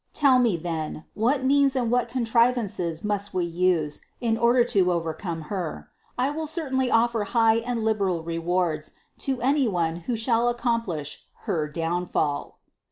[0.13, 4.01] Tell me then, what means and I THE CONCEPTION 533 what contrivances must we use
[4.19, 5.91] in order to overcome Her.
[6.17, 11.67] I will certainly offer high and liberal rewards to any one who shall accomplish her
[11.67, 12.57] downfall."